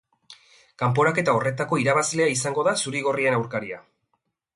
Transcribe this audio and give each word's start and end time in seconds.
Kanporaketa 0.83 1.35
horretako 1.39 1.79
irabazlea 1.81 2.27
izango 2.37 2.65
da 2.69 2.73
zuri-gorrien 2.87 3.37
aurkaria. 3.41 3.79